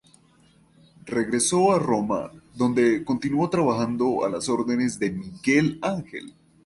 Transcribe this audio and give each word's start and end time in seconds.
Regresó 1.05 1.73
a 1.73 1.77
Roma, 1.77 2.31
donde 2.55 3.05
continuó 3.05 3.51
trabajando 3.51 4.25
a 4.25 4.29
las 4.31 4.49
órdenes 4.49 4.97
de 4.97 5.11
Miguel 5.11 5.77
Ángel. 5.83 6.33